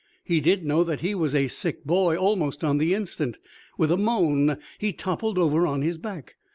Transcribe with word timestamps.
He 0.23 0.41
did 0.41 0.65
know 0.65 0.83
that 0.83 1.01
he 1.01 1.13
was 1.13 1.35
a 1.35 1.47
sick 1.47 1.83
boy 1.85 2.17
almost 2.17 2.63
on 2.63 2.79
the 2.79 2.95
instant. 2.95 3.37
With 3.77 3.91
a 3.91 3.97
moan 3.97 4.57
he 4.79 4.93
toppled 4.93 5.37
over 5.37 5.67
on 5.67 5.83
his 5.83 5.99
back. 5.99 6.37